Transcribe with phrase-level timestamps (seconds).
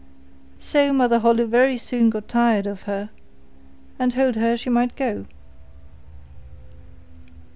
[0.57, 3.11] So Mother Holle very soon got tired of her,
[3.99, 5.27] and told her she might go.